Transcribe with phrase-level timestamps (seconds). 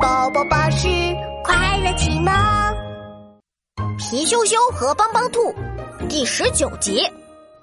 [0.00, 0.88] 宝宝巴士
[1.42, 2.32] 快乐启蒙，
[3.96, 5.54] 皮羞羞和帮帮兔
[6.08, 7.00] 第十九集，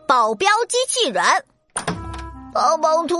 [0.08, 1.24] 保镖机器人。
[2.54, 3.18] 帮帮兔，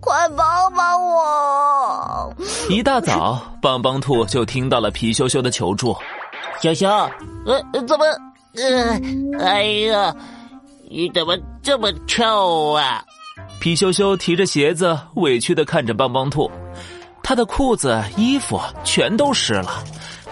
[0.00, 2.34] 快帮帮我！
[2.68, 5.96] 一大早，帮帮兔就听到了皮羞羞的求助。
[6.60, 8.04] 羞羞，呃，怎么，
[8.56, 10.14] 呃，哎呀，
[10.88, 13.04] 你怎么这么臭啊？
[13.60, 16.50] 皮羞羞提着鞋子，委屈的看着帮帮兔。
[17.28, 19.84] 他的裤子、衣服全都湿了，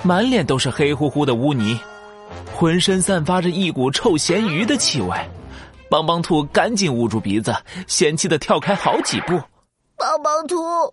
[0.02, 1.78] 满脸都是黑乎乎的污泥，
[2.58, 5.14] 浑身散发着一股臭咸鱼的气味。
[5.90, 7.54] 帮帮兔赶紧捂住鼻子，
[7.86, 9.38] 嫌弃的跳开好几步。
[9.94, 10.90] 帮帮兔，我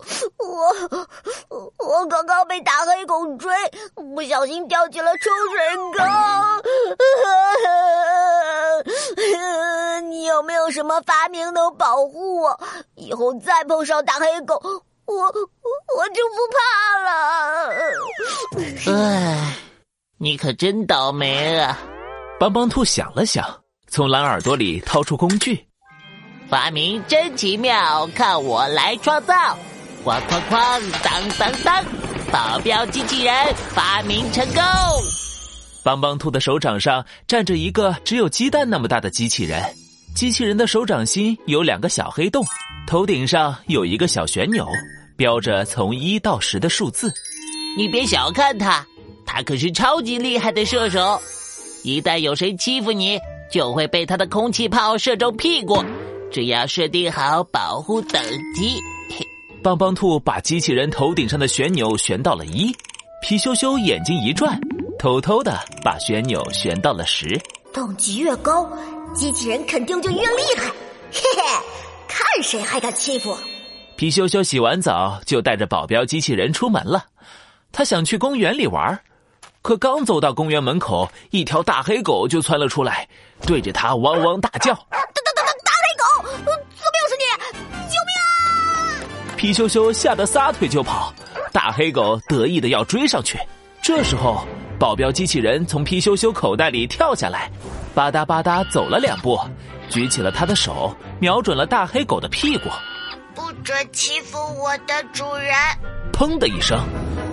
[1.77, 3.49] 我刚刚被大黑狗追，
[4.13, 5.57] 不小心掉进了臭水
[5.97, 6.03] 沟。
[10.09, 12.59] 你有没有什么发明能保护我？
[12.95, 14.61] 以后再碰上大黑狗，
[15.05, 16.57] 我我就不怕
[17.03, 17.07] 了。
[18.87, 19.55] 哎，
[20.17, 21.77] 你可真倒霉啊！
[22.39, 25.67] 帮帮兔想了想，从蓝耳朵里掏出工具。
[26.49, 29.57] 发明真奇妙，看我来创造！
[30.03, 31.85] 哐哐哐，当当当，
[32.31, 33.33] 保镖机器人
[33.73, 34.63] 发明成功！
[35.83, 39.61] 帮帮兔的手掌上站着一个只有鸡蛋那么大的机器人，
[40.13, 42.45] 机器人的手掌心有两个小黑洞，
[42.85, 44.65] 头顶上有一个小旋钮，
[45.17, 47.11] 标着从一到十的数字。
[47.75, 48.85] 你别小看它，
[49.25, 51.19] 它可是超级厉害的射手，
[51.83, 53.19] 一旦有谁欺负你，
[53.51, 55.83] 就会被他的空气炮射中屁股。
[56.31, 58.23] 只要设定好保护等
[58.55, 58.77] 级，
[59.63, 62.71] 帮帮兔把机器人头顶上的旋钮旋到了一，
[63.23, 64.59] 皮羞羞眼睛一转，
[64.99, 67.39] 偷偷的把旋钮旋到了十。
[67.73, 68.69] 等级越高，
[69.15, 70.67] 机器人肯定就越厉害。
[71.11, 71.41] 嘿嘿，
[72.07, 73.35] 看谁还敢欺负！
[73.95, 77.03] 皮羞羞洗完澡就带着保镖机器人出门了，
[77.71, 78.99] 他想去公园里玩，
[79.63, 83.07] 可刚走到公园门口，一条大黑狗就窜了出来，
[83.41, 84.77] 对着他汪汪大叫。
[89.35, 91.13] 皮羞羞吓得撒腿就跑，
[91.51, 93.37] 大黑狗得意的要追上去。
[93.81, 94.47] 这时候，
[94.79, 97.49] 保镖机器人从皮羞羞口袋里跳下来，
[97.95, 99.39] 吧嗒吧嗒走了两步，
[99.89, 102.69] 举起了他的手，瞄准了大黑狗的屁股。
[103.33, 105.53] 不准欺负我的主人！
[106.11, 106.79] 砰的一声，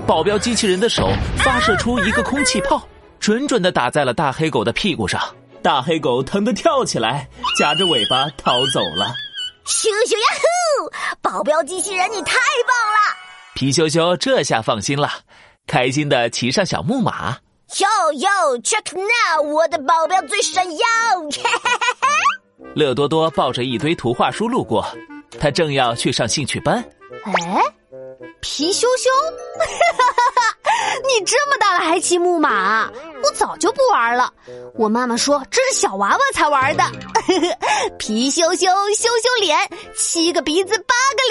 [0.07, 2.81] 保镖机器人的手发射出一个空气炮，
[3.19, 5.21] 准准的打在了大黑狗的屁股上。
[5.63, 9.13] 大黑狗疼得跳起来，夹着尾巴逃走了。
[9.67, 10.91] 咻咻呀呼！
[11.21, 13.17] 保镖机器人，你太棒了！
[13.55, 15.11] 皮羞羞这下放心了，
[15.71, 17.39] 开心的骑上小木马。
[17.79, 20.85] 哟哟，check now，我的保镖最闪耀！
[22.75, 24.85] 乐多多抱着一堆图画书路过，
[25.39, 26.85] 他正要去上兴趣班。
[27.23, 27.63] 哎，
[28.41, 29.09] 皮羞羞，
[31.07, 32.91] 你这么大了还骑木马？
[33.23, 34.33] 我早就不玩了。
[34.75, 36.85] 我妈妈说这是小娃娃才玩的。
[37.99, 38.67] 皮羞羞，
[38.97, 39.59] 羞羞脸，
[39.97, 41.23] 七个鼻子八个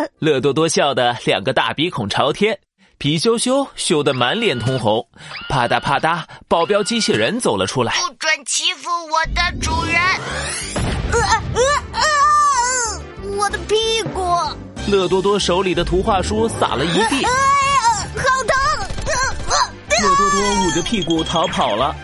[0.00, 0.10] 脸。
[0.18, 2.58] 乐多多笑得两个大鼻孔朝天，
[2.98, 5.06] 皮羞羞羞得满脸通红。
[5.48, 7.92] 啪嗒啪嗒，保镖机器人走了出来。
[7.92, 10.00] 不准欺负我的主人！
[11.12, 11.20] 呃
[11.54, 11.62] 呃
[11.92, 12.02] 呃，
[13.36, 14.20] 我的屁股！
[14.88, 17.22] 乐多多手里的图画书洒了一地。
[17.22, 17.30] 乐
[20.74, 21.94] 着屁股逃跑了，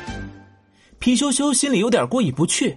[1.01, 2.73] 皮羞羞心里有点过意不去。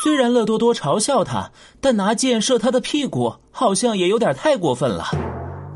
[0.00, 1.50] 虽然乐多多嘲笑他，
[1.80, 5.10] 但拿箭射他的屁股好像也有点太过分了。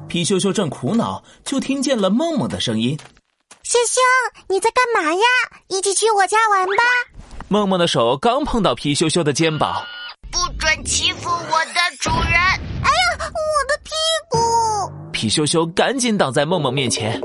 [0.07, 2.97] 皮羞羞正苦恼，就听见了梦梦的声音
[3.65, 4.01] ：“羞羞，
[4.49, 5.23] 你在干嘛呀？
[5.67, 6.75] 一起去我家玩吧。”
[7.49, 9.83] 梦梦的手刚碰到皮羞羞的肩膀
[10.31, 12.33] ，“不准欺负我的主人！”
[12.85, 13.27] 哎呀，我
[13.67, 13.91] 的屁
[14.31, 15.11] 股！
[15.11, 17.21] 皮羞羞赶紧挡在梦梦面前。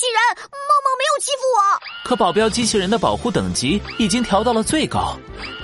[0.00, 0.18] 机器人，
[0.50, 2.08] 梦梦没有欺负我。
[2.08, 5.14] 可保镖机器人的保护等级已经调到了最高，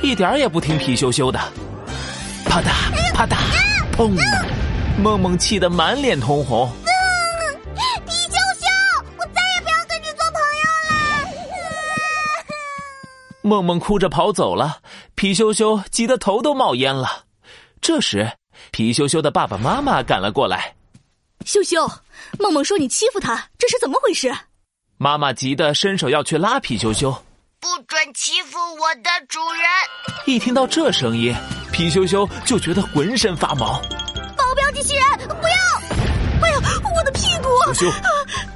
[0.03, 1.39] 一点儿也不听皮羞羞的。
[2.45, 2.67] 啪嗒
[3.15, 3.35] 啪嗒，
[3.97, 4.15] 砰！
[5.03, 6.71] 梦梦气得满脸通红。
[8.05, 8.67] 皮羞羞，
[9.17, 10.93] 我再也不要跟你做朋友了。
[13.41, 14.81] 梦梦哭着跑走了，
[15.15, 17.25] 皮羞羞急得头都冒烟了。
[17.81, 18.31] 这时，
[18.71, 20.75] 皮羞羞的爸爸妈妈赶了过来。
[21.47, 21.89] 羞羞，
[22.41, 24.35] 梦梦说你欺负他，这是怎么回事？
[24.99, 27.13] 妈妈急得伸手要去拉皮羞羞，
[27.61, 29.63] 不准欺负我的主人！
[30.27, 31.33] 一听到这声音，
[31.73, 33.81] 皮羞羞就觉得浑身发毛。
[34.37, 36.43] 保镖机器人，不要！
[36.43, 36.59] 哎呀，
[36.97, 37.49] 我的屁股！
[37.73, 37.97] 羞羞，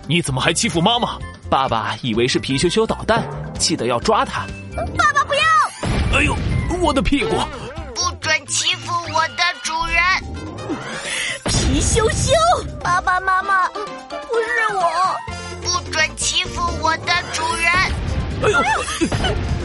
[0.08, 1.16] 你怎么还欺负妈妈？
[1.48, 3.24] 爸爸以为是皮羞羞捣蛋，
[3.56, 4.44] 气得要抓他。
[4.98, 6.18] 爸爸不要！
[6.18, 6.36] 哎呦，
[6.82, 7.36] 我的屁股！
[11.80, 12.32] 羞羞，
[12.82, 15.16] 爸爸妈妈，不是我，
[15.62, 17.72] 不准欺负我的主人。
[18.42, 18.62] 哎呦！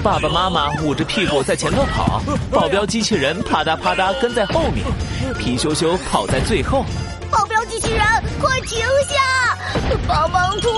[0.02, 4.86] 爸爸妈妈捂着屁股在前头跑，保镖机器人啪嗒啪嗒跟在后面，
[5.38, 6.86] 皮羞羞跑在最后。
[7.30, 8.02] 保镖机器人，
[8.40, 8.80] 快停
[9.10, 9.58] 下！
[10.08, 10.70] 帮帮兔